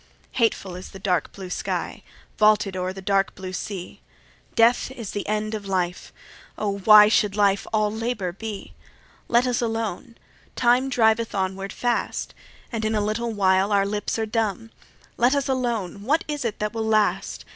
[0.31, 2.01] 4 Hateful is the dark blue sky,
[2.39, 4.01] Vaulted o'er the dark blue sea.
[4.55, 6.11] Death is the end of life;
[6.57, 8.73] ah, why Should life all labour be?
[9.27, 10.15] Let us alone.
[10.55, 12.33] Time driveth onward fast,
[12.71, 14.71] And in a little while our lips are dumb.
[15.17, 16.01] Let us alone.
[16.01, 17.45] What is it that will last?